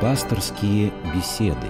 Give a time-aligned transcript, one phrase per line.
[0.00, 1.68] Пасторские беседы.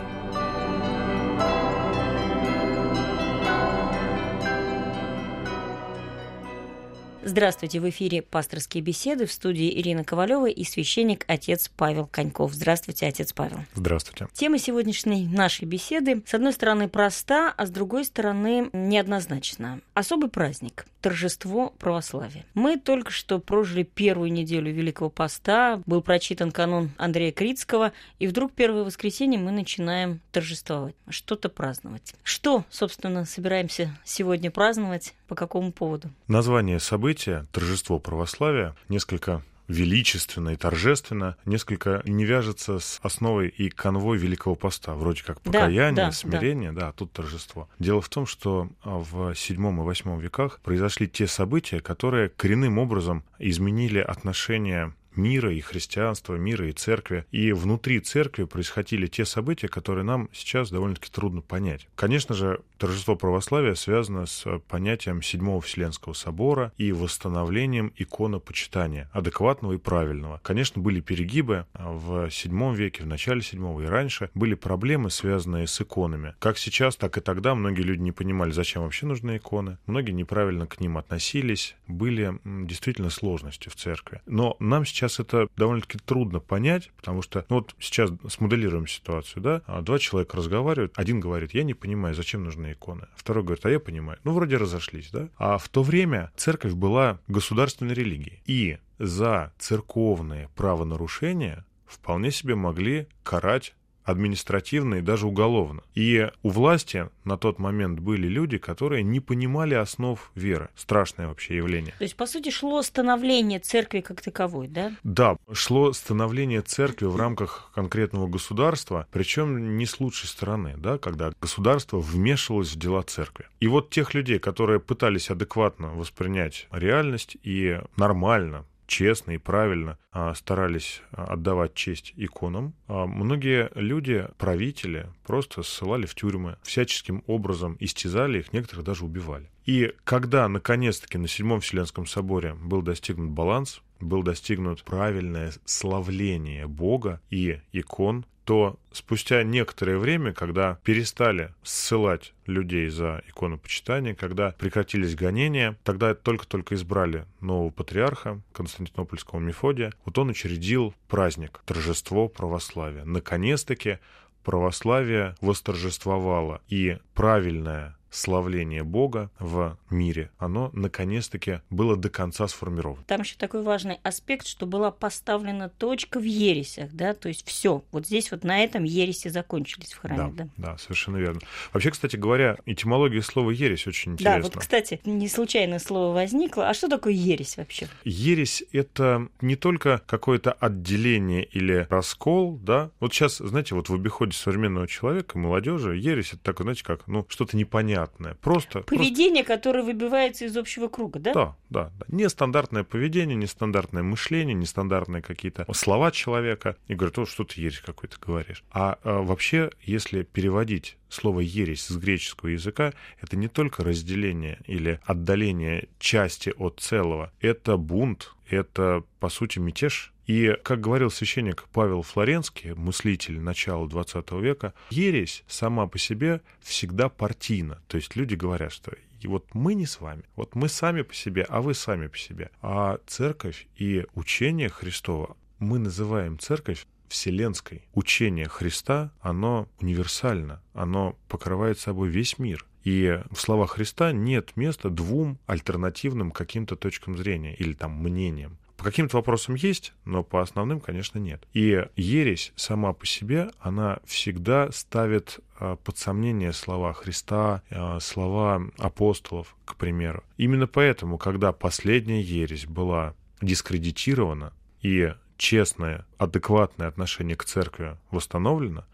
[7.31, 12.53] Здравствуйте, в эфире «Пасторские беседы» в студии Ирина Ковалева и священник отец Павел Коньков.
[12.53, 13.59] Здравствуйте, отец Павел.
[13.77, 14.27] Здравствуйте.
[14.33, 19.81] Тема сегодняшней нашей беседы, с одной стороны, проста, а с другой стороны, неоднозначна.
[19.95, 22.45] Особый праздник– торжество православия.
[22.55, 28.53] Мы только что прожили первую неделю Великого Поста, был прочитан канон Андрея Критского, и вдруг
[28.53, 32.13] первое воскресенье мы начинаем торжествовать, что-то праздновать.
[32.25, 36.11] Что, собственно, собираемся сегодня праздновать, по какому поводу?
[36.27, 36.81] Название
[37.21, 44.57] события «Торжество православия» несколько величественно и торжественно, несколько не вяжется с основой и конвой Великого
[44.57, 44.95] Поста.
[44.95, 46.87] Вроде как покаяние, да, да, смирение, да.
[46.87, 47.69] да, тут торжество.
[47.79, 53.23] Дело в том, что в VII и VIII веках произошли те события, которые коренным образом
[53.39, 57.25] изменили отношение мира и христианства, мира и церкви.
[57.31, 61.89] И внутри церкви происходили те события, которые нам сейчас довольно-таки трудно понять.
[61.95, 69.79] Конечно же, торжество православия связано с понятием Седьмого Вселенского собора и восстановлением иконопочитания, адекватного и
[69.79, 70.41] правильного.
[70.43, 74.31] Конечно, были перегибы в VII веке, в начале VII и раньше.
[74.35, 76.35] Были проблемы, связанные с иконами.
[76.39, 79.79] Как сейчас, так и тогда многие люди не понимали, зачем вообще нужны иконы.
[79.87, 81.77] Многие неправильно к ним относились.
[81.87, 84.21] Были действительно сложности в церкви.
[84.27, 89.43] Но нам сейчас сейчас это довольно-таки трудно понять, потому что, ну вот сейчас смоделируем ситуацию,
[89.43, 93.65] да, а два человека разговаривают, один говорит, я не понимаю, зачем нужны иконы, второй говорит,
[93.65, 94.19] а я понимаю.
[94.25, 95.29] Ну, вроде разошлись, да.
[95.39, 103.09] А в то время церковь была государственной религией, и за церковные правонарушения вполне себе могли
[103.23, 105.83] карать административно и даже уголовно.
[105.95, 110.69] И у власти на тот момент были люди, которые не понимали основ веры.
[110.75, 111.95] Страшное вообще явление.
[111.99, 114.93] То есть, по сути, шло становление церкви как таковой, да?
[115.05, 121.33] Да, шло становление церкви в рамках конкретного государства, причем не с лучшей стороны, да, когда
[121.41, 123.47] государство вмешивалось в дела церкви.
[123.61, 130.35] И вот тех людей, которые пытались адекватно воспринять реальность и нормально честно и правильно а,
[130.35, 132.75] старались а, отдавать честь иконам.
[132.89, 139.49] А многие люди, правители, просто ссылали в тюрьмы, всяческим образом истязали их, некоторых даже убивали.
[139.65, 147.21] И когда, наконец-таки, на Седьмом Вселенском соборе был достигнут баланс, был достигнут правильное славление Бога
[147.31, 155.79] и икон, то спустя некоторое время, когда перестали ссылать людей за иконопочитание, когда прекратились гонения,
[155.85, 163.05] тогда только-только избрали нового патриарха Константинопольского Мефодия, вот он учредил праздник, торжество православия.
[163.05, 164.01] Наконец-таки
[164.43, 173.05] православие восторжествовало, и правильное славление Бога в мире, оно наконец-таки было до конца сформировано.
[173.07, 177.85] Там еще такой важный аспект, что была поставлена точка в ересях, да, то есть все,
[177.93, 180.45] вот здесь вот на этом ереси закончились в храме, да?
[180.57, 181.41] Да, да совершенно верно.
[181.73, 184.39] Вообще, кстати говоря, этимология слова ересь очень интересна.
[184.39, 186.69] Да, вот, кстати, не случайно слово возникло.
[186.69, 187.89] А что такое ересь вообще?
[188.05, 192.91] Ересь— это не только какое-то отделение или раскол, да.
[192.99, 197.25] Вот сейчас, знаете, вот в обиходе современного человека, молодежи, ересь— это такое, знаете, как, ну,
[197.29, 198.35] что-то непонятное непонятное.
[198.35, 199.57] Просто, поведение, просто...
[199.57, 201.33] которое выбивается из общего круга, да?
[201.33, 202.07] Да, да, да.
[202.09, 206.77] Нестандартное поведение, нестандартное мышление, нестандартные какие-то слова человека.
[206.89, 208.65] И говорят, о, что ты ересь какой-то говоришь.
[208.71, 215.01] А, а вообще, если переводить слово «ересь» с греческого языка— это не только разделение или
[215.05, 217.33] отдаление части от целого.
[217.41, 220.13] Это бунт, это, по сути, мятеж.
[220.31, 227.09] И, как говорил священник Павел Флоренский, мыслитель начала XX века, ересь сама по себе всегда
[227.09, 227.83] партийна.
[227.89, 231.15] То есть люди говорят, что и вот мы не с вами, вот мы сами по
[231.15, 232.53] себе, а вы сами по себе.
[232.63, 237.83] А церковь и учение Христова мы называем церковь вселенской.
[237.93, 242.65] Учение Христа, оно универсально, оно покрывает собой весь мир.
[242.85, 248.59] И в словах Христа нет места двум альтернативным каким-то точкам зрения или там мнениям.
[248.81, 251.47] По каким-то вопросам есть, но по основным, конечно, нет.
[251.53, 258.63] И ересь сама по себе, она всегда ставит а, под сомнение слова Христа, а, слова
[258.79, 260.25] апостолов, к примеру.
[260.39, 268.87] Именно поэтому, когда последняя ересь была дискредитирована и честное, адекватное отношение к церкви восстановлено,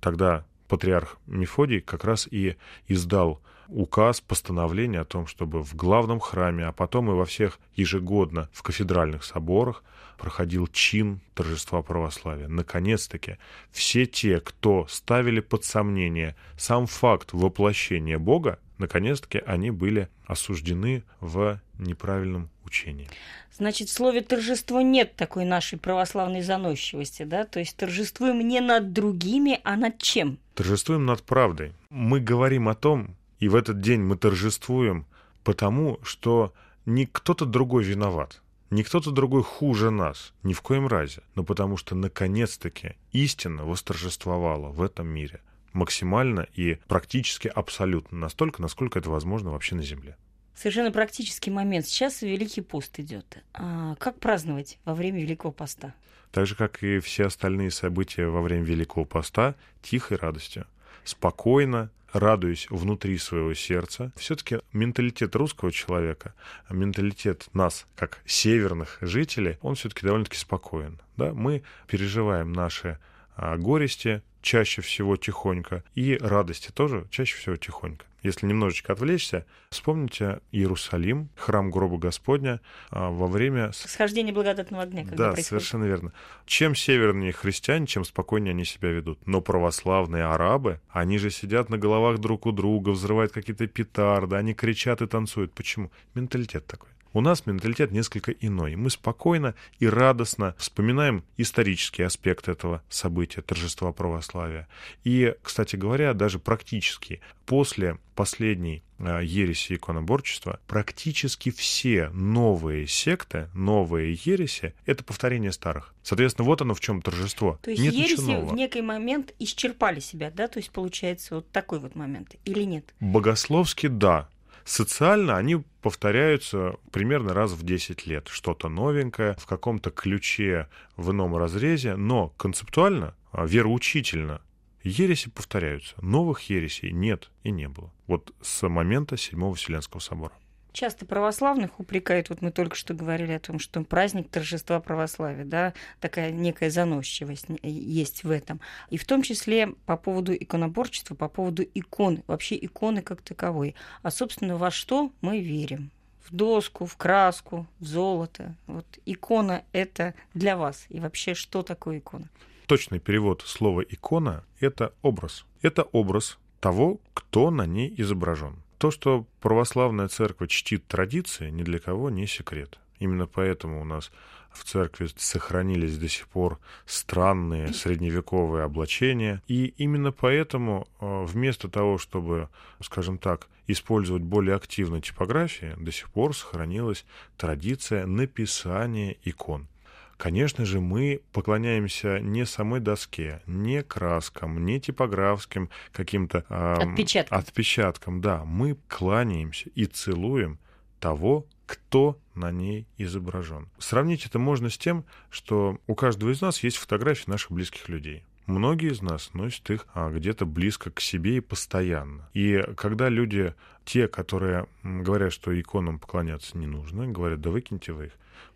[0.00, 2.56] тогда патриарх Мефодий как раз и
[2.88, 8.48] издал указ, постановление о том, чтобы в главном храме, а потом и во всех ежегодно
[8.52, 9.82] в кафедральных соборах
[10.18, 12.48] проходил чин торжества православия.
[12.48, 13.38] Наконец-таки
[13.70, 21.60] все те, кто ставили под сомнение сам факт воплощения Бога, наконец-таки они были осуждены в
[21.78, 23.08] неправильном учении.
[23.56, 27.44] Значит, в слове торжество нет такой нашей православной заносчивости, да?
[27.44, 30.38] То есть торжествуем не над другими, а над чем?
[30.54, 31.72] Торжествуем над правдой.
[31.90, 35.06] Мы говорим о том, и в этот день мы торжествуем
[35.44, 36.52] потому, что
[36.84, 41.76] не кто-то другой виноват, не кто-то другой хуже нас, ни в коем разе, но потому
[41.76, 45.40] что наконец-таки истина восторжествовала в этом мире
[45.76, 50.16] максимально и практически абсолютно, настолько, насколько это возможно вообще на Земле.
[50.54, 51.86] Совершенно практический момент.
[51.86, 53.44] Сейчас Великий пост идет.
[53.52, 55.94] А как праздновать во время Великого поста?
[56.32, 60.66] Так же, как и все остальные события во время Великого поста, тихой радостью.
[61.04, 64.12] Спокойно, радуюсь внутри своего сердца.
[64.16, 66.34] Все-таки менталитет русского человека,
[66.70, 71.00] менталитет нас, как северных жителей, он все-таки довольно-таки спокоен.
[71.16, 71.32] Да?
[71.32, 72.98] Мы переживаем наши
[73.36, 78.06] а, горести чаще всего тихонько, и радости тоже чаще всего тихонько.
[78.22, 82.60] Если немножечко отвлечься, вспомните Иерусалим, храм гроба Господня
[82.90, 83.70] а, во время...
[83.72, 85.04] Схождения благодатного огня.
[85.04, 85.46] Когда да, происходит.
[85.46, 86.12] совершенно верно.
[86.44, 89.24] Чем севернее христиане, чем спокойнее они себя ведут.
[89.26, 94.54] Но православные арабы, они же сидят на головах друг у друга, взрывают какие-то петарды, они
[94.54, 95.52] кричат и танцуют.
[95.52, 95.92] Почему?
[96.14, 96.90] Менталитет такой.
[97.16, 98.76] У нас менталитет несколько иной.
[98.76, 104.68] Мы спокойно и радостно вспоминаем исторический аспект этого события, торжества православия.
[105.02, 114.12] И, кстати говоря, даже практически после последней а, ереси иконоборчества, практически все новые секты, новые
[114.22, 115.94] ереси— это повторение старых.
[116.02, 117.58] Соответственно, вот оно в чем торжество.
[117.62, 120.48] То есть нет ереси в некий момент исчерпали себя, да?
[120.48, 122.94] То есть получается вот такой вот момент или нет?
[123.00, 124.28] Богословски— да.
[124.66, 128.26] Социально они повторяются примерно раз в 10 лет.
[128.26, 134.42] Что-то новенькое, в каком-то ключе, в ином разрезе, но концептуально, а, вероучительно,
[134.82, 135.94] ереси повторяются.
[136.02, 137.92] Новых ересей нет и не было.
[138.08, 140.32] Вот с момента Седьмого Вселенского собора.
[140.76, 145.72] Часто православных упрекают, вот мы только что говорили о том, что праздник торжества православия, да,
[146.00, 148.60] такая некая заносчивость есть в этом.
[148.90, 153.74] И в том числе по поводу иконоборчества, по поводу икон, вообще иконы как таковой.
[154.02, 155.90] А, собственно, во что мы верим?
[156.20, 158.54] в доску, в краску, в золото.
[158.66, 160.84] Вот икона— это для вас.
[160.90, 162.28] И вообще, что такое икона?
[162.66, 165.46] Точный перевод слова «икона»— это образ.
[165.62, 168.56] Это образ того, кто на ней изображен.
[168.78, 172.78] То, что православная церковь чтит традиции, ни для кого не секрет.
[172.98, 174.10] Именно поэтому у нас
[174.52, 179.42] в церкви сохранились до сих пор странные средневековые облачения.
[179.48, 182.48] И именно поэтому э, вместо того, чтобы,
[182.80, 187.04] скажем так, использовать более активно типографии, до сих пор сохранилась
[187.36, 189.68] традиция написания икон.
[190.16, 197.38] Конечно же, мы поклоняемся не самой доске, не краскам, не типографским каким-то э, отпечаткам.
[197.38, 198.20] отпечаткам.
[198.20, 200.58] Да, мы кланяемся и целуем
[201.00, 203.68] того, кто на ней изображен.
[203.78, 208.24] Сравнить это можно с тем, что у каждого из нас есть фотографии наших близких людей.
[208.46, 212.28] Многие из нас носят их а, где-то близко к себе и постоянно.
[212.32, 213.54] И когда люди,
[213.84, 218.12] те, которые говорят, что иконам поклоняться не нужно, говорят, да выкиньте вы их,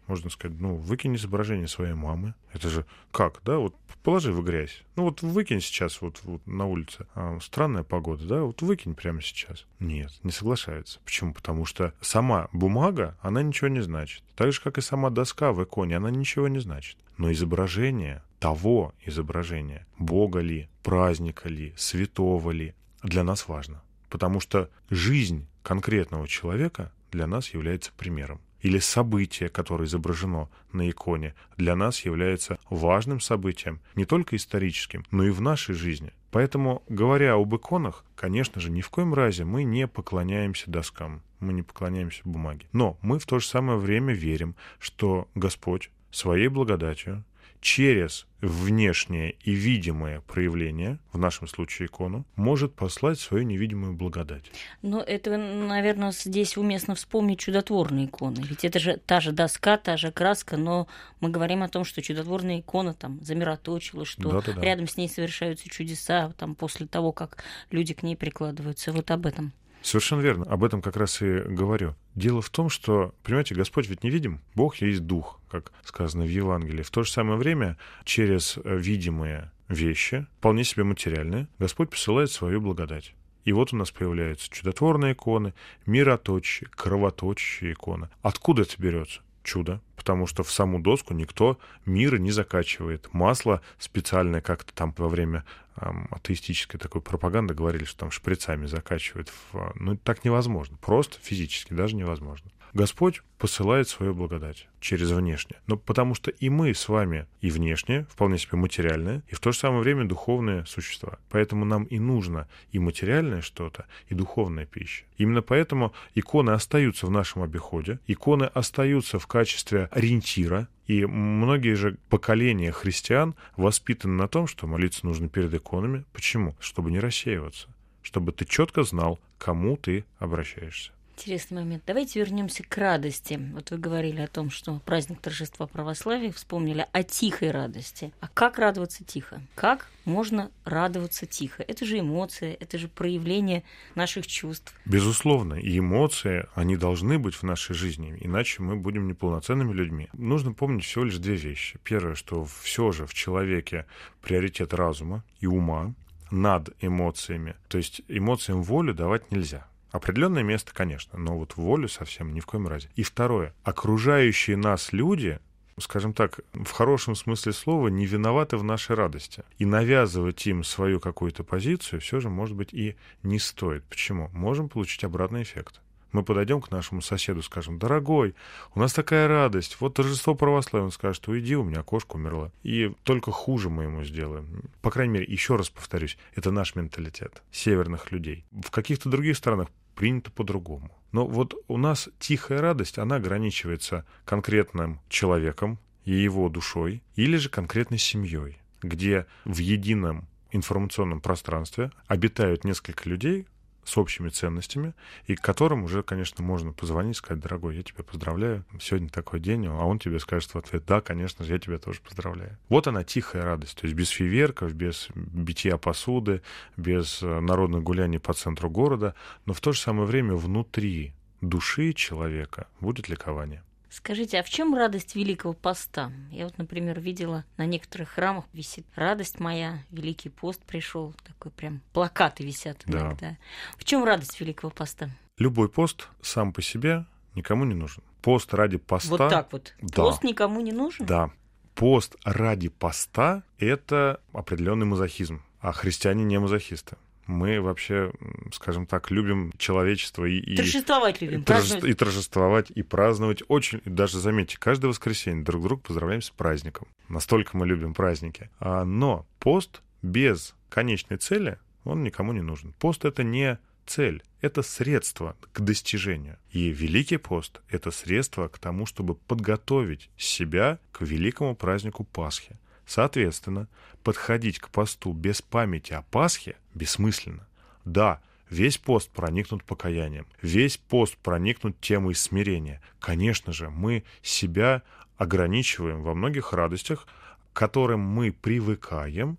[0.06, 2.34] можно сказать, ну, выкинь изображение своей мамы.
[2.52, 4.82] Это же как, да, вот положи в грязь.
[4.96, 7.06] Ну, вот выкинь сейчас вот, вот на улице.
[7.14, 9.66] А, странная погода, да, вот выкинь прямо сейчас.
[9.78, 11.00] Нет, не соглашаются.
[11.04, 11.32] Почему?
[11.32, 14.22] Потому что сама бумага, она ничего не значит.
[14.34, 16.96] Так же, как и сама доска в иконе, она ничего не значит.
[17.16, 23.82] Но изображение, того изображения, Бога ли, праздника ли, святого ли, для нас важно.
[24.08, 31.34] Потому что жизнь конкретного человека для нас является примером или событие, которое изображено на иконе,
[31.56, 36.12] для нас является важным событием, не только историческим, но и в нашей жизни.
[36.30, 41.52] Поэтому, говоря об иконах, конечно же, ни в коем разе мы не поклоняемся доскам, мы
[41.52, 42.66] не поклоняемся бумаге.
[42.72, 47.24] Но мы в то же самое время верим, что Господь своей благодатью
[47.60, 54.44] через внешнее и видимое проявление, в нашем случае икону, может послать свою невидимую благодать.
[54.82, 58.40] Но это, наверное, здесь уместно вспомнить чудотворные иконы.
[58.40, 60.88] Ведь это же та же доска, та же краска, но
[61.20, 64.62] мы говорим о том, что чудотворная икона там замироточила, что да -да -да.
[64.62, 68.92] рядом с ней совершаются чудеса там, после того, как люди к ней прикладываются.
[68.92, 69.52] Вот об этом.
[69.82, 70.44] Совершенно верно.
[70.44, 71.94] Об этом как раз и говорю.
[72.14, 74.40] Дело в том, что, понимаете, Господь ведь не видим.
[74.54, 76.82] Бог есть Дух, как сказано в Евангелии.
[76.82, 83.14] В то же самое время через видимые вещи, вполне себе материальные, Господь посылает свою благодать.
[83.44, 85.54] И вот у нас появляются чудотворные иконы,
[85.86, 88.10] мироточие, кровоточащие иконы.
[88.20, 89.22] Откуда это берется?
[89.42, 93.08] Чудо, потому что в саму доску никто мира не закачивает.
[93.12, 95.44] Масло специальное как-то там во время
[95.76, 99.32] эм, атеистической такой пропаганды говорили, что там шприцами закачивают.
[99.52, 99.72] В...
[99.74, 100.76] Ну, так невозможно.
[100.78, 102.50] Просто физически даже невозможно.
[102.74, 105.60] Господь посылает свою благодать через внешнее.
[105.66, 109.52] Но потому что и мы с вами и внешне, вполне себе материальные, и в то
[109.52, 111.18] же самое время духовные существа.
[111.30, 115.04] Поэтому нам и нужно и материальное что-то, и духовная пища.
[115.16, 121.98] Именно поэтому иконы остаются в нашем обиходе, иконы остаются в качестве ориентира, и многие же
[122.08, 126.04] поколения христиан воспитаны на том, что молиться нужно перед иконами.
[126.12, 126.56] Почему?
[126.58, 127.68] Чтобы не рассеиваться,
[128.02, 130.92] чтобы ты четко знал, кому ты обращаешься.
[131.20, 131.82] Интересный момент.
[131.86, 133.38] Давайте вернемся к радости.
[133.52, 138.14] Вот вы говорили о том, что праздник торжества православия, вспомнили о тихой радости.
[138.20, 139.42] А как радоваться тихо?
[139.54, 141.62] Как можно радоваться тихо?
[141.68, 144.74] Это же эмоции, это же проявление наших чувств.
[144.86, 150.08] Безусловно, и эмоции, они должны быть в нашей жизни, иначе мы будем неполноценными людьми.
[150.14, 151.78] Нужно помнить всего лишь две вещи.
[151.84, 153.84] Первое, что все же в человеке
[154.22, 155.92] приоритет разума и ума
[156.30, 157.56] над эмоциями.
[157.68, 159.66] То есть эмоциям волю давать нельзя.
[159.90, 162.88] Определенное место, конечно, но вот волю совсем ни в коем разе.
[162.96, 163.54] И второе.
[163.64, 165.40] Окружающие нас люди,
[165.78, 169.42] скажем так, в хорошем смысле слова, не виноваты в нашей радости.
[169.58, 173.84] И навязывать им свою какую-то позицию все же, может быть, и не стоит.
[173.84, 174.28] Почему?
[174.32, 175.80] Можем получить обратный эффект
[176.12, 178.34] мы подойдем к нашему соседу, скажем, дорогой,
[178.74, 182.50] у нас такая радость, вот торжество православия, он скажет, уйди, у меня кошка умерла.
[182.62, 184.62] И только хуже мы ему сделаем.
[184.82, 188.44] По крайней мере, еще раз повторюсь, это наш менталитет северных людей.
[188.50, 189.68] В каких-то других странах
[190.00, 190.90] принято по-другому.
[191.12, 197.50] Но вот у нас тихая радость, она ограничивается конкретным человеком и его душой, или же
[197.50, 203.46] конкретной семьей, где в едином информационном пространстве обитают несколько людей,
[203.84, 204.94] с общими ценностями,
[205.26, 209.66] и к которым уже, конечно, можно позвонить, сказать, дорогой, я тебя поздравляю, сегодня такой день,
[209.66, 212.58] а он тебе скажет в ответ, да, конечно же, я тебя тоже поздравляю.
[212.68, 216.42] Вот она тихая радость, то есть без фейверков, без битья посуды,
[216.76, 219.14] без э, народных гуляний по центру города,
[219.46, 223.62] но в то же самое время внутри души человека будет ликование.
[223.90, 226.12] Скажите, а в чем радость Великого Поста?
[226.30, 231.12] Я вот, например, видела на некоторых храмах висит «Радость моя, Великий пост пришел».
[231.26, 233.16] Такой прям плакаты висят иногда.
[233.20, 233.36] Да.
[233.76, 235.10] В чем радость Великого Поста?
[235.38, 237.04] Любой пост сам по себе
[237.34, 238.04] никому не нужен.
[238.22, 239.10] Пост ради поста...
[239.10, 239.74] Вот так вот.
[239.82, 240.04] Да.
[240.04, 241.04] Пост никому не нужен?
[241.04, 241.30] Да.
[241.74, 245.42] Пост ради поста— это определенный мазохизм.
[245.60, 246.96] А христиане не мазохисты
[247.30, 248.12] мы вообще,
[248.52, 250.38] скажем так, любим человечество и...
[250.38, 253.42] и торжествовать любим, торже, И торжествовать, и праздновать.
[253.48, 256.88] Очень, даже заметьте, каждое воскресенье друг друга поздравляем с праздником.
[257.08, 258.50] Настолько мы любим праздники.
[258.58, 262.74] А, но пост без конечной цели, он никому не нужен.
[262.78, 266.38] Пост— это не цель, это средство к достижению.
[266.50, 272.56] И Великий пост— это средство к тому, чтобы подготовить себя к великому празднику Пасхи.
[272.90, 273.68] Соответственно,
[274.02, 277.46] подходить к посту без памяти о Пасхе бессмысленно.
[277.84, 282.82] Да, весь пост проникнут покаянием, весь пост проникнут темой смирения.
[282.98, 284.82] Конечно же, мы себя
[285.18, 287.06] ограничиваем во многих радостях,
[287.52, 289.38] к которым мы привыкаем.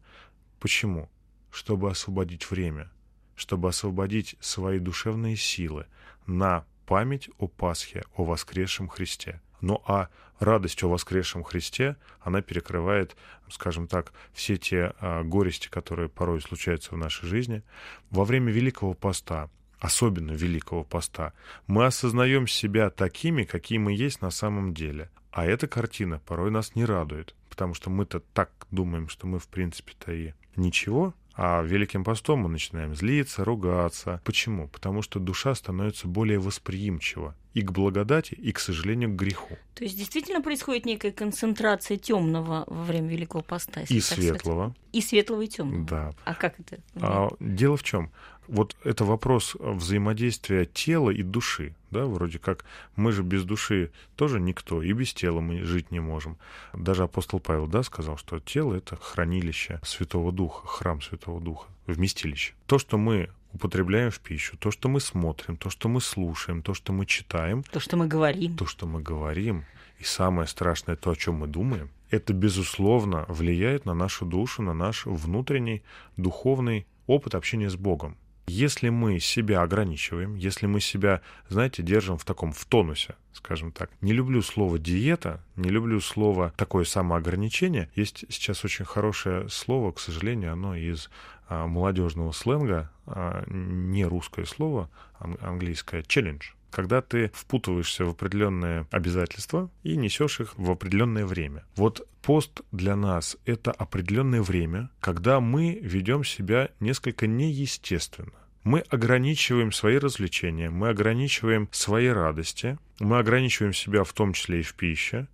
[0.61, 1.09] Почему?
[1.51, 2.89] Чтобы освободить время,
[3.35, 5.87] чтобы освободить свои душевные силы
[6.25, 9.41] на память о Пасхе, о воскресшем Христе.
[9.61, 13.15] Ну а радость о воскресшем Христе, она перекрывает,
[13.49, 17.63] скажем так, все те а, горести, которые порой случаются в нашей жизни.
[18.09, 19.49] Во время Великого Поста,
[19.79, 21.33] особенно Великого Поста,
[21.67, 25.09] мы осознаем себя такими, какие мы есть на самом деле.
[25.31, 29.47] А эта картина порой нас не радует, потому что мы-то так думаем, что мы в
[29.47, 34.21] принципе-то и ничего, а Великим постом мы начинаем злиться, ругаться.
[34.25, 34.67] Почему?
[34.67, 39.57] Потому что душа становится более восприимчива и к благодати, и, к сожалению, к греху.
[39.75, 43.81] То есть действительно происходит некая концентрация темного во время Великого поста.
[43.81, 44.69] И светлого.
[44.69, 44.77] Сказать.
[44.93, 45.85] И светлого, и темного.
[45.85, 46.11] Да.
[46.25, 46.79] А как это?
[46.95, 48.11] А, дело в чем?
[48.51, 51.73] Вот это вопрос взаимодействия тела и души.
[51.89, 52.65] Да, вроде как
[52.97, 56.37] мы же без души тоже никто, и без тела мы жить не можем.
[56.73, 62.53] Даже апостол Павел да, сказал, что тело— это хранилище Святого Духа, храм Святого Духа, вместилище.
[62.65, 66.73] То, что мы употребляем в пищу, то, что мы смотрим, то, что мы слушаем, то,
[66.73, 67.63] что мы читаем.
[67.63, 68.57] То, что мы говорим.
[68.57, 69.63] То, что мы говорим.
[69.99, 74.73] И самое страшное, то, о чем мы думаем, это, безусловно, влияет на нашу душу, на
[74.73, 75.83] наш внутренний
[76.17, 78.17] духовный опыт общения с Богом.
[78.47, 83.89] Если мы себя ограничиваем, если мы себя, знаете, держим в таком, в тонусе, скажем так.
[84.01, 87.89] Не люблю слово диета, не люблю слово такое самоограничение.
[87.95, 91.09] Есть сейчас очень хорошее слово, к сожалению, оно из
[91.47, 96.51] а, молодежного сленга, а, не русское слово, английское, челлендж.
[96.71, 101.63] Когда ты впутываешься в определенные обязательства и несешь их в определенное время.
[101.75, 108.31] Вот пост для нас— это определенное время, когда мы ведем себя несколько неестественно.
[108.63, 114.63] Мы ограничиваем свои развлечения, мы ограничиваем свои радости, мы ограничиваем себя в том числе и
[114.63, 115.27] в пище,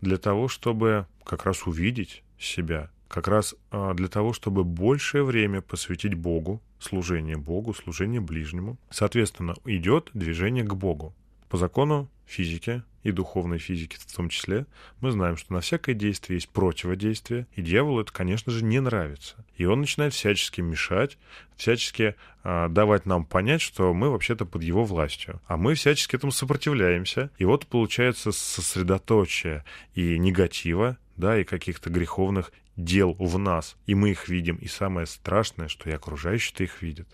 [0.00, 5.60] для того, чтобы как раз увидеть себя, как раз а, для того, чтобы большее время
[5.60, 8.78] посвятить Богу, служение Богу, служение ближнему.
[8.90, 11.14] Соответственно, идет движение к Богу.
[11.48, 14.66] По закону физики и духовной физики в том числе,
[15.00, 19.44] мы знаем, что на всякое действие есть противодействие, и дьяволу это, конечно же, не нравится.
[19.56, 21.16] И он начинает всячески мешать,
[21.56, 25.40] всячески э, давать нам понять, что мы вообще-то под его властью.
[25.46, 27.30] А мы всячески этому сопротивляемся.
[27.38, 34.10] И вот получается сосредоточие и негатива, да, и каких-то греховных дел в нас, и мы
[34.10, 37.08] их видим, и самое страшное, что и окружающие-то их видят.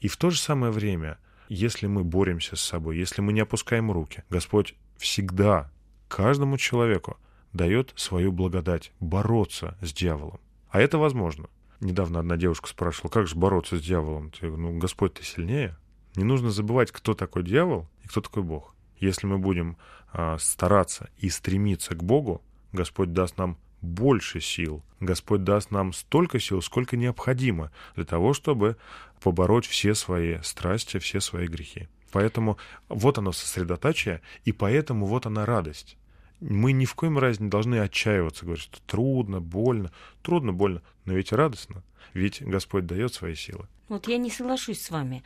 [0.00, 1.18] И в то же самое время,
[1.48, 5.70] если мы боремся с собой, если мы не опускаем руки, Господь всегда
[6.08, 7.18] каждому человеку
[7.52, 10.40] дает свою благодать бороться с дьяволом.
[10.70, 11.48] А это возможно.
[11.80, 14.32] Недавно одна девушка спрашивала, как же бороться с дьяволом?
[14.40, 15.76] Я ну, Господь, ты сильнее.
[16.14, 18.74] Не нужно забывать, кто такой дьявол и кто такой Бог.
[18.98, 19.76] Если мы будем
[20.12, 22.42] а, стараться и стремиться к Богу,
[22.72, 24.82] Господь даст нам больше сил.
[25.00, 28.76] Господь даст нам столько сил, сколько необходимо для того, чтобы
[29.20, 31.88] побороть все свои страсти, все свои грехи.
[32.12, 35.96] Поэтому вот оно сосредоточие, и поэтому вот она радость.
[36.40, 39.92] Мы ни в коем разе не должны отчаиваться, говорить, что трудно, больно.
[40.22, 41.82] Трудно, больно, но ведь радостно.
[42.14, 43.66] Ведь Господь дает свои силы.
[43.88, 45.22] Вот я не соглашусь с вами.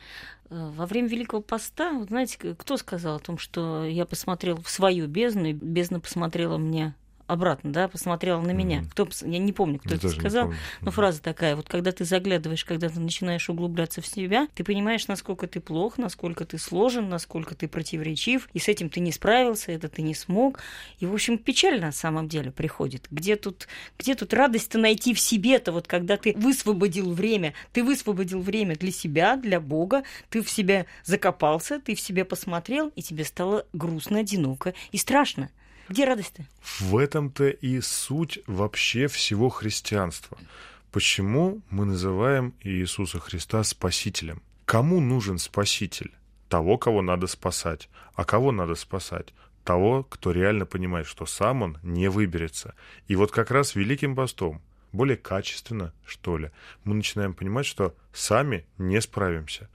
[0.49, 5.07] Э, во время Великого Поста, знаете, кто сказал о том, что я посмотрел в свою
[5.07, 6.95] бездну, и бездна посмотрела мне
[7.27, 8.79] обратно, да, посмотрела на меня.
[8.79, 8.89] Mm-hmm.
[8.91, 12.65] Кто, я не помню, кто я это сказал, но фраза такая, вот когда ты заглядываешь,
[12.65, 17.53] когда ты начинаешь углубляться в себя, ты понимаешь, насколько ты плох, насколько ты сложен, насколько
[17.53, 20.59] ты противоречив, и с этим ты не справился, это ты не смог.
[20.99, 23.07] И, в общем, печаль на самом деле приходит.
[23.11, 23.67] Где тут,
[23.99, 28.91] где тут радость-то найти в себе-то, вот когда ты высвободил время, ты высвободил время для
[28.91, 34.19] себя, для Бога, ты в себя закопался, ты в себя посмотрел, и тебе стало грустно,
[34.19, 35.49] одиноко и страшно.
[35.89, 36.43] Где радость-то?
[36.79, 40.37] В этом-то и суть вообще всего христианства.
[40.91, 44.41] Почему мы называем Иисуса Христа Спасителем?
[44.65, 46.11] Кому нужен Спаситель?
[46.49, 47.89] Того, кого надо спасать.
[48.15, 49.33] А кого надо спасать?
[49.63, 52.75] Того, кто реально понимает, что сам он не выберется.
[53.07, 56.51] И вот как раз Великим постом, более качественно, что ли,
[56.83, 59.69] мы начинаем понимать, что сами не справимся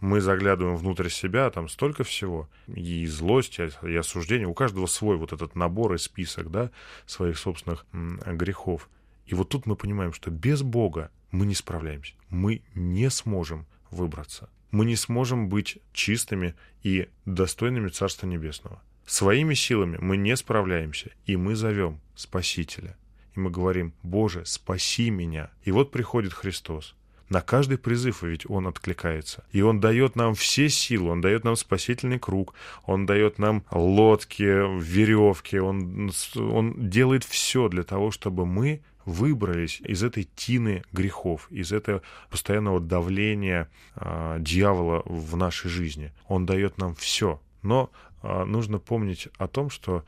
[0.00, 5.32] мы заглядываем внутрь себя, там столько всего, и злость, и осуждение, у каждого свой вот
[5.32, 6.70] этот набор и список, да,
[7.06, 8.88] своих собственных грехов.
[9.26, 14.48] И вот тут мы понимаем, что без Бога мы не справляемся, мы не сможем выбраться,
[14.70, 18.82] мы не сможем быть чистыми и достойными Царства Небесного.
[19.06, 22.96] Своими силами мы не справляемся, и мы зовем Спасителя.
[23.34, 25.50] И мы говорим, Боже, спаси меня.
[25.62, 26.94] И вот приходит Христос.
[27.28, 29.44] На каждый призыв ведь он откликается.
[29.52, 32.54] И он дает нам все силы, он дает нам спасительный круг,
[32.86, 40.02] он дает нам лодки, веревки, он, он делает все для того, чтобы мы выбрались из
[40.02, 46.12] этой тины грехов, из этого постоянного давления э, дьявола в нашей жизни.
[46.28, 47.40] Он дает нам все.
[47.62, 47.90] Но
[48.22, 50.04] э, нужно помнить о том, что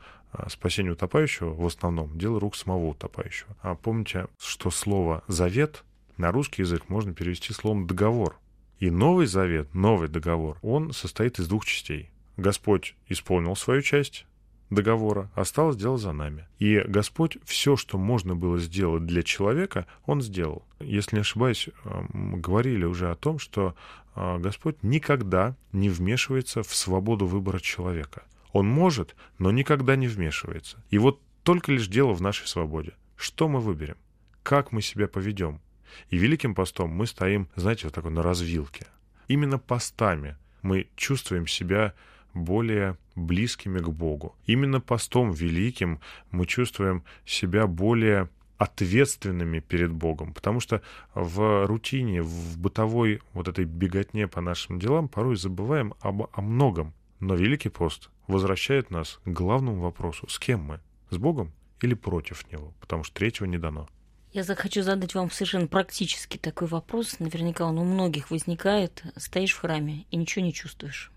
[0.47, 3.55] спасение утопающего в основном дело рук самого утопающего.
[3.61, 5.83] А помните, что слово «завет»
[6.17, 8.37] на русский язык можно перевести словом «договор».
[8.79, 12.09] И Новый Завет, Новый договор, он состоит из двух частей.
[12.37, 14.25] Господь исполнил свою часть
[14.71, 16.47] договора, осталось дело за нами.
[16.57, 20.65] И Господь все, что можно было сделать для человека, Он сделал.
[20.79, 23.75] Если не ошибаюсь, мы говорили уже о том, что
[24.15, 28.23] а, Господь никогда не вмешивается в свободу выбора человека.
[28.53, 30.83] Он может, но никогда не вмешивается.
[30.89, 32.93] И вот только лишь дело в нашей свободе.
[33.15, 33.97] Что мы выберем?
[34.43, 35.61] Как мы себя поведем?
[36.09, 38.87] И Великим постом мы стоим, знаете, вот такой на развилке.
[39.27, 41.93] Именно постами мы чувствуем себя
[42.33, 44.35] более близкими к Богу.
[44.45, 45.99] Именно постом великим
[46.31, 50.81] мы чувствуем себя более ответственными перед Богом, потому что
[51.15, 56.93] в рутине, в бытовой вот этой беготне по нашим делам порой забываем об, о многом.
[57.19, 60.27] Но Великий пост возвращает нас к главному вопросу.
[60.29, 60.79] С кем мы?
[61.09, 61.51] С Богом
[61.81, 62.73] или против Него?
[62.79, 63.89] Потому что третьего не дано.
[64.33, 67.19] Я захочу задать вам совершенно практически такой вопрос.
[67.19, 69.03] Наверняка он у многих возникает.
[69.17, 71.11] Стоишь в храме и ничего не чувствуешь.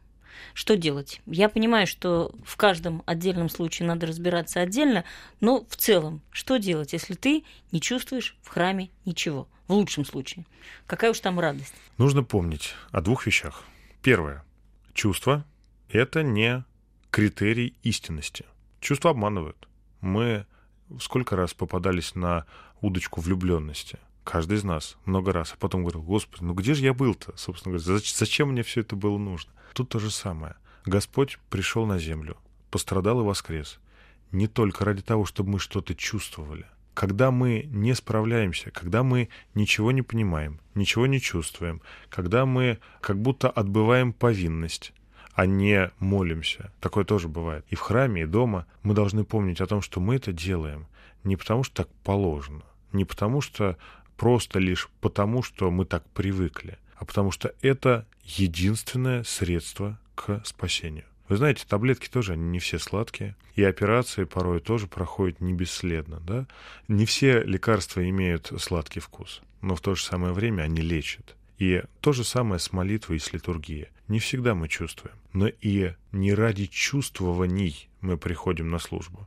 [0.53, 1.21] Что делать?
[1.27, 5.05] Я понимаю, что в каждом отдельном случае надо разбираться отдельно,
[5.41, 9.49] но в целом, что делать, если ты не чувствуешь в храме ничего?
[9.69, 10.45] В лучшем случае.
[10.87, 11.73] Какая уж там радость?
[11.99, 13.63] Нужно помнить о двух вещах.
[14.03, 14.45] Первое.
[14.93, 15.45] Чувства
[15.89, 16.65] это не
[17.11, 18.45] критерий истинности.
[18.81, 19.69] Чувства обманывают.
[20.01, 20.47] Мы
[21.01, 22.45] сколько раз попадались на
[22.85, 23.99] удочку влюбленности.
[24.25, 25.53] Каждый из нас много раз.
[25.53, 27.37] А потом говорил, господи, ну где же я был-то?
[27.37, 29.53] Собственно говоря, зачем мне все это было нужно?
[29.73, 30.57] Тут то же самое.
[30.87, 32.37] Господь пришел на землю,
[32.71, 33.79] пострадал и воскрес.
[34.33, 36.67] Не только ради того, чтобы мы что-то чувствовали.
[36.93, 43.21] Когда мы не справляемся, когда мы ничего не понимаем, ничего не чувствуем, когда мы как
[43.21, 44.93] будто отбываем повинность,
[45.33, 46.73] а не молимся.
[46.81, 47.65] Такое тоже бывает.
[47.69, 50.87] И в храме, и дома мы должны помнить о том, что мы это делаем
[51.25, 52.63] не потому, что так положено,
[52.95, 53.77] не потому, что
[54.17, 61.05] просто лишь потому, что мы так привыкли, а потому что это единственное средство к спасению.
[61.29, 66.21] Вы знаете, таблетки тоже, они не все сладкие, и операции порой тоже проходят не бесследно,
[66.21, 66.47] да?
[66.87, 71.35] Не все лекарства имеют сладкий вкус, но в то же самое время они лечат.
[71.59, 73.89] И то же самое с молитвой и с литургией.
[74.09, 79.27] Не всегда мы чувствуем, но и не ради чувствований мы приходим на службу.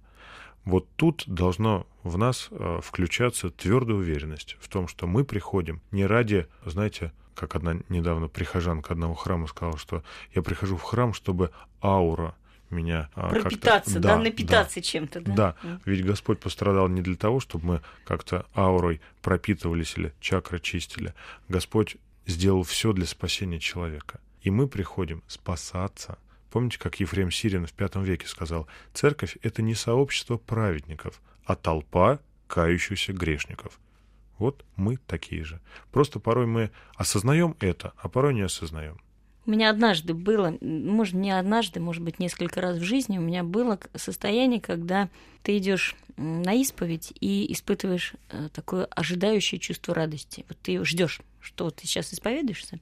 [0.67, 6.05] Вот тут должно в нас э, включаться твердая уверенность в том, что мы приходим не
[6.05, 10.03] ради, знаете, как одна недавно прихожанка одного храма сказала, что
[10.35, 11.51] я прихожу в храм, чтобы
[11.81, 12.35] аура
[12.69, 15.33] меня а, пропитаться, да, да, напитаться да, чем-то, да?
[15.33, 15.81] Да, mm.
[15.85, 21.13] ведь Господь пострадал не для того, чтобы мы как-то аурой пропитывались или чакры чистили.
[21.47, 24.19] Господь сделал все для спасения человека.
[24.41, 26.17] И мы приходим спасаться.
[26.51, 32.19] Помните, как Ефрем Сирин в V веке сказал, «Церковь— это не сообщество праведников, а толпа
[32.47, 33.79] кающихся грешников».
[34.37, 35.59] Вот мы такие же.
[35.91, 38.99] Просто порой мы осознаем это, а порой не осознаем.
[39.45, 43.43] У меня однажды было, может, не однажды, может быть, несколько раз в жизни, у меня
[43.43, 45.09] было состояние, когда
[45.41, 50.45] ты идешь на исповедь и испытываешь э, такое ожидающее чувство радости.
[50.49, 52.79] Вот ты ждешь, что ты сейчас исповедуешься,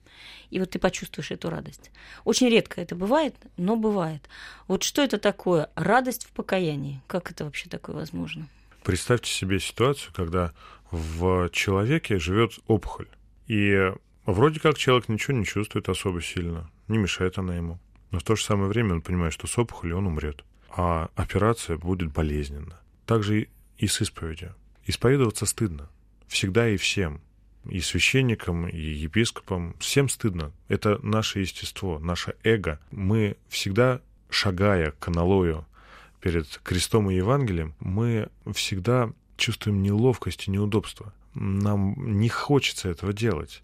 [0.49, 1.91] и вот ты почувствуешь эту радость.
[2.23, 4.27] Очень редко это бывает, но бывает.
[4.67, 5.69] Вот что это такое?
[5.75, 7.01] Радость в покаянии.
[7.05, 8.47] Как это вообще такое возможно?
[8.83, 10.51] Представьте себе ситуацию, когда
[10.89, 13.07] в человеке живет опухоль.
[13.45, 13.91] И
[14.25, 17.77] вроде как человек ничего не чувствует особо сильно, не мешает она ему.
[18.09, 21.77] Но в то же самое время он понимает, что с опухолью он умрет, а операция
[21.77, 22.79] будет болезненна.
[23.05, 23.47] Также
[23.77, 24.55] и с исповедью.
[24.87, 25.87] Исповедоваться стыдно.
[26.27, 27.21] Всегда и всем.
[27.69, 29.75] И священникам, и епископам.
[29.79, 30.51] Всем стыдно.
[30.67, 32.79] Это наше естество, наше эго.
[32.91, 35.65] Мы всегда, шагая к аналою
[36.21, 41.13] перед крестом и Евангелием, мы всегда чувствуем неловкость и неудобство.
[41.33, 43.61] Нам не хочется этого делать.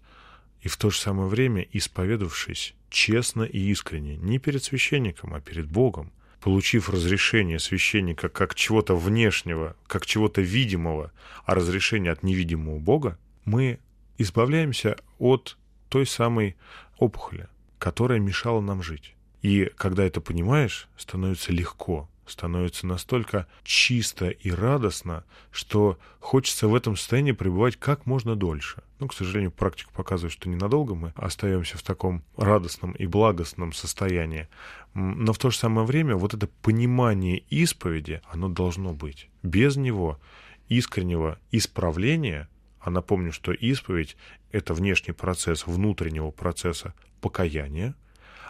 [0.60, 5.66] И в то же самое время, исповедовавшись честно и искренне, не перед священником, а перед
[5.66, 11.12] Богом, получив разрешение священника как чего-то внешнего, как чего-то видимого,
[11.44, 13.78] а разрешение от невидимого Бога, мы
[14.22, 15.56] избавляемся от
[15.88, 16.56] той самой
[16.98, 19.14] опухоли, которая мешала нам жить.
[19.42, 26.96] И когда это понимаешь, становится легко, становится настолько чисто и радостно, что хочется в этом
[26.96, 28.82] состоянии пребывать как можно дольше.
[29.00, 34.48] Ну, к сожалению, практика показывает, что ненадолго мы остаемся в таком радостном и благостном состоянии.
[34.94, 39.28] Но в то же самое время вот это понимание исповеди, оно должно быть.
[39.42, 40.20] Без него
[40.68, 42.48] искреннего исправления,
[42.82, 44.16] а напомню, что исповедь—
[44.52, 47.94] это внешний процесс внутреннего процесса покаяния,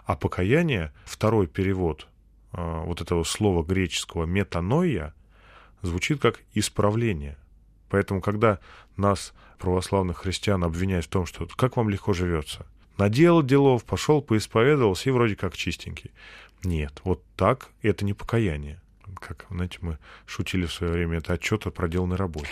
[0.04, 2.08] а покаяние, второй перевод
[2.52, 5.14] а, вот этого слова греческого метаноя
[5.82, 7.36] звучит как исправление.
[7.90, 8.58] Поэтому, когда
[8.96, 12.66] нас, православных христиан, обвиняют в том, что как вам легко живется,
[12.96, 16.10] наделал делов, пошел, поисповедовался и вроде как чистенький.
[16.64, 18.80] Нет, вот так это не покаяние.
[19.20, 22.48] Как, знаете, мы шутили в свое время, это отчет о проделанной работе.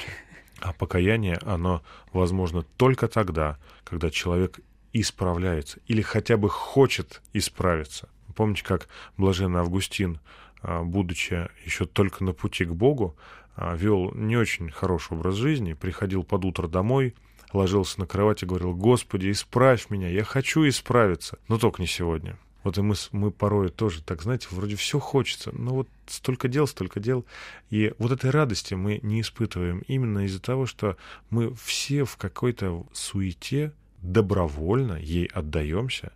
[0.61, 4.61] А покаяние, оно возможно только тогда, когда человек
[4.93, 8.09] исправляется или хотя бы хочет исправиться.
[8.35, 10.21] Помните, как блаженный Августин,
[10.63, 13.17] а, будучи еще только на пути к Богу,
[13.57, 17.15] а, вел не очень хороший образ жизни, приходил под утро домой,
[17.53, 22.39] ложился на кровать и говорил, «Господи, исправь меня, я хочу исправиться, но только не сегодня».
[22.63, 26.67] Вот и мы, мы порой тоже так, знаете, вроде все хочется, но вот столько дел,
[26.67, 27.25] столько дел.
[27.71, 30.97] И вот этой радости мы не испытываем именно из-за того, что
[31.31, 36.13] мы все в какой-то суете добровольно ей отдаемся,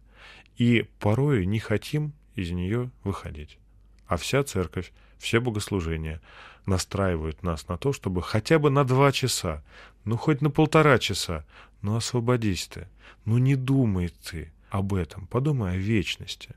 [0.57, 3.59] и порою не хотим из нее выходить.
[4.07, 6.21] А вся церковь, все богослужения
[6.67, 9.63] настраивают нас на то, чтобы хотя бы на два часа,
[10.05, 11.45] ну хоть на полтора часа,
[11.81, 12.89] ну освободись ты,
[13.25, 16.51] ну не думай ты об этом, подумай о вечности.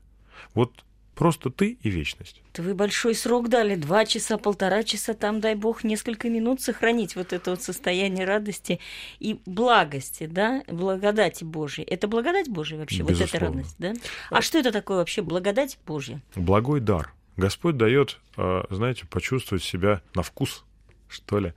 [0.54, 2.40] Вот Просто ты и вечность.
[2.56, 7.32] Вы большой срок дали, два часа, полтора часа, там, дай бог, несколько минут сохранить вот
[7.32, 8.78] это вот состояние радости
[9.18, 11.82] и благости, да, благодати Божьей.
[11.82, 13.24] Это благодать Божья вообще, Безусловно.
[13.24, 13.94] вот эта радость, да?
[14.30, 16.22] А что это такое вообще благодать Божья?
[16.36, 17.12] Благой дар.
[17.36, 20.64] Господь дает, э, знаете, почувствовать себя на вкус,
[21.08, 21.52] что ли.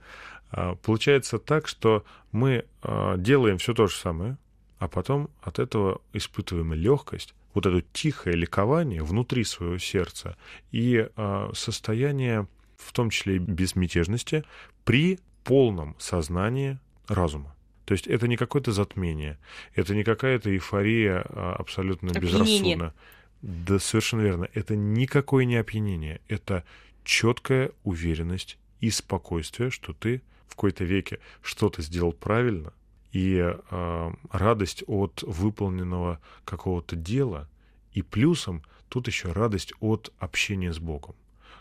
[0.50, 4.38] А, получается так, что мы э, делаем все то же самое,
[4.82, 10.36] а потом от этого испытываем легкость, вот это тихое ликование внутри своего сердца
[10.72, 14.42] и э, состояние, в том числе и безмятежности,
[14.84, 17.54] при полном сознании разума.
[17.84, 19.38] То есть это не какое-то затмение,
[19.76, 22.32] это не какая-то эйфория а, абсолютно Опьянение.
[22.32, 22.94] безрассудно.
[23.42, 24.48] Да, совершенно верно.
[24.52, 26.20] Это никакое не опьянение.
[26.26, 26.64] Это
[27.04, 32.72] четкая уверенность и спокойствие, что ты в какой-то веке что-то сделал правильно,
[33.12, 37.48] и э, радость от выполненного какого-то дела,
[37.92, 41.14] и плюсом тут еще радость от общения с Богом.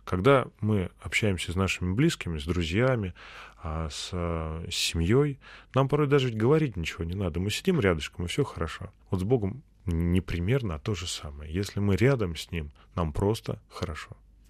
[0.03, 3.13] Когда мы общаемся с нашими близкими, с друзьями,
[3.61, 5.39] а, с, а, с семьей,
[5.75, 7.39] нам порой даже ведь говорить ничего не надо.
[7.39, 8.91] Мы сидим рядышком, и все хорошо.
[9.11, 11.53] Вот с Богом не примерно, а то же самое.
[11.53, 14.09] Если мы рядом с Ним, нам просто хорошо.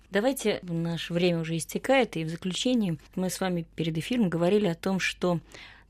[0.10, 4.76] Давайте, наше время уже истекает, и в заключении мы с вами перед эфиром говорили о
[4.76, 5.40] том, что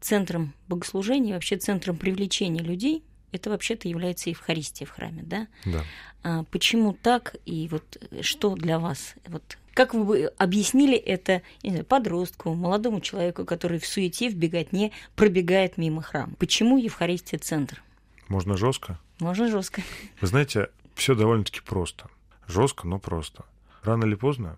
[0.01, 5.47] центром богослужения, вообще центром привлечения людей, это вообще-то является Евхаристия в храме, да?
[5.65, 5.83] Да.
[6.23, 9.15] А почему так, и вот что для вас?
[9.27, 14.35] Вот как вы бы объяснили это не знаю, подростку, молодому человеку, который в суете, в
[14.35, 16.33] беготне пробегает мимо храма?
[16.37, 17.81] Почему Евхаристия центр?
[18.27, 18.99] Можно жестко?
[19.19, 19.81] Можно жестко.
[20.19, 22.09] Вы знаете, все довольно-таки просто.
[22.47, 23.45] Жестко, но просто.
[23.81, 24.57] Рано или поздно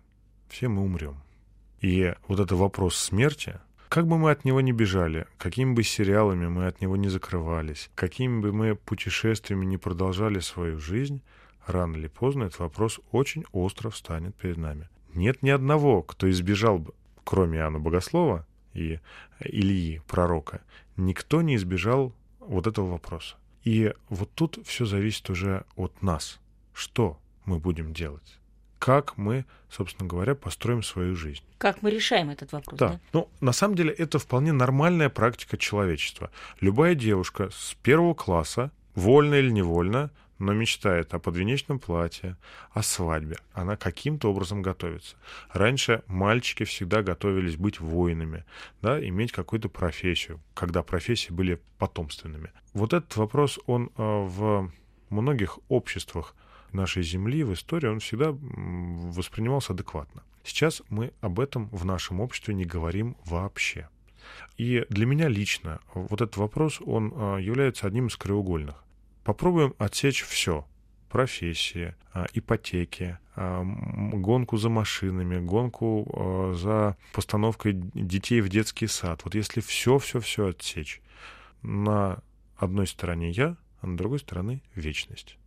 [0.50, 1.22] все мы умрем.
[1.82, 3.60] И вот это вопрос смерти,
[3.94, 7.92] как бы мы от него не бежали, какими бы сериалами мы от него не закрывались,
[7.94, 11.22] какими бы мы путешествиями не продолжали свою жизнь,
[11.68, 14.90] рано или поздно этот вопрос очень остро встанет перед нами.
[15.14, 19.00] Нет ни одного, кто избежал бы, кроме Иоанна Богослова и
[19.40, 20.62] Ильи, пророка,
[20.98, 23.36] никто не избежал вот этого вопроса.
[23.64, 26.40] И вот тут все зависит уже от нас.
[26.74, 28.40] Что мы будем делать?
[28.84, 31.42] Как мы, собственно говоря, построим свою жизнь?
[31.58, 32.78] Как мы решаем этот вопрос?
[32.78, 32.90] Да.
[32.90, 33.00] да?
[33.14, 36.32] Ну, на самом деле, это вполне нормальная практика человечества.
[36.60, 42.36] Любая девушка с первого класса, вольно или невольно, но мечтает о подвенечном платье,
[42.74, 43.38] о свадьбе.
[43.54, 45.16] Она каким-то образом готовится.
[45.54, 48.44] Раньше мальчики всегда готовились быть воинами,
[48.82, 52.52] да, иметь какую-то профессию, когда профессии были потомственными.
[52.74, 54.70] Вот этот вопрос, он э, в
[55.10, 56.36] многих обществах
[56.74, 60.24] нашей Земли, в истории, он всегда воспринимался адекватно.
[60.44, 63.88] Сейчас мы об этом в нашем обществе не говорим вообще.
[64.58, 68.84] И для меня лично вот этот вопрос, он э, является одним из краеугольных.
[69.24, 70.66] Попробуем отсечь все.
[71.10, 73.64] Профессии, э, ипотеки, э,
[74.14, 79.22] гонку за машинами, гонку за постановкой детей в детский сад.
[79.24, 81.02] Вот если все-все-все отсечь,
[81.62, 82.20] на
[82.58, 85.38] одной стороне я, а на другой стороне вечность.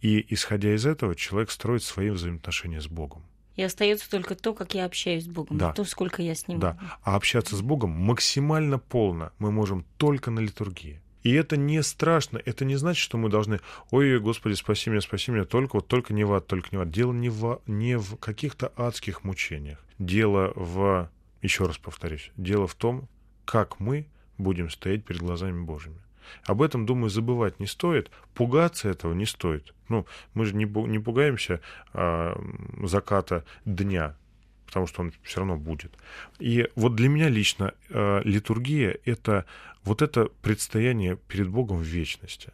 [0.00, 3.24] И исходя из этого, человек строит свои взаимоотношения с Богом.
[3.56, 5.72] И остается только то, как я общаюсь с Богом, да.
[5.72, 6.60] то, сколько я с Ним.
[6.60, 6.78] Да.
[7.02, 11.00] А общаться с Богом максимально полно мы можем только на литургии.
[11.24, 13.58] И это не страшно, это не значит, что мы должны,
[13.90, 16.82] ой, Господи, спаси меня, спаси меня, только вот только не в ад, только не в
[16.82, 16.90] ад.
[16.90, 19.84] Дело не в, не в каких-то адских мучениях.
[19.98, 21.10] Дело в,
[21.42, 23.08] еще раз повторюсь, дело в том,
[23.44, 24.06] как мы
[24.38, 25.98] будем стоять перед глазами Божьими.
[26.44, 29.74] Об этом, думаю, забывать не стоит, пугаться этого не стоит.
[29.88, 31.60] Ну, мы же не, пугаемся
[31.92, 32.38] а,
[32.82, 34.16] заката дня,
[34.66, 35.92] потому что он все равно будет.
[36.38, 39.46] И вот для меня лично а, литургия— это
[39.84, 42.52] вот это предстояние перед Богом в вечности.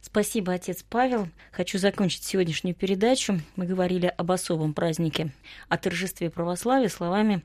[0.00, 1.28] Спасибо, отец Павел.
[1.50, 3.40] Хочу закончить сегодняшнюю передачу.
[3.56, 5.32] Мы говорили об особом празднике,
[5.68, 7.42] о торжестве православия словами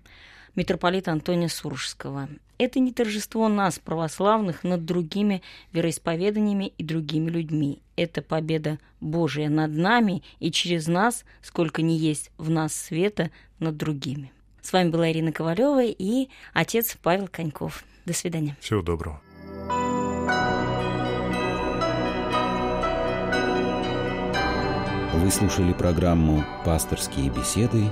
[0.56, 2.30] митрополита Антония Суржского.
[2.58, 5.42] Это не торжество нас, православных, над другими
[5.74, 7.82] вероисповеданиями и другими людьми.
[7.96, 13.78] Это победа Божия над нами и через нас, сколько ни есть в нас света, над
[13.78, 14.32] другими.
[14.62, 17.84] С вами была Ирина Ковалева и отец Павел Коньков.
[18.06, 18.56] До свидания.
[18.60, 19.22] Всего доброго.
[25.14, 27.92] Вы слушали программу «Пасторские беседы»